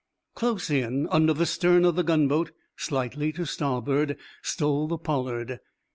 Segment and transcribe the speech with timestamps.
[0.33, 5.59] Close in under the stern of the gunboat, slightly to starboard, stole the "Pollard."